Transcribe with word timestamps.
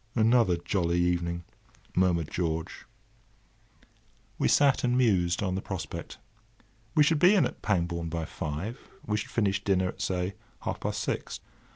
"Another 0.15 0.57
jolly 0.57 0.97
evening!" 0.99 1.43
murmured 1.95 2.31
George. 2.31 2.87
We 4.39 4.47
sat 4.47 4.83
and 4.83 4.97
mused 4.97 5.43
on 5.43 5.53
the 5.53 5.61
prospect. 5.61 6.17
We 6.95 7.03
should 7.03 7.19
be 7.19 7.35
in 7.35 7.45
at 7.45 7.61
Pangbourne 7.61 8.09
by 8.09 8.25
five. 8.25 8.79
We 9.05 9.17
should 9.17 9.29
finish 9.29 9.63
dinner 9.63 9.89
at, 9.89 10.01
say, 10.01 10.33
half 10.61 10.79
past 10.79 11.01
six. 11.03 11.39